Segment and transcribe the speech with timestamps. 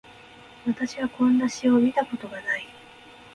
[0.65, 2.67] 私はこんな詩を見たことがない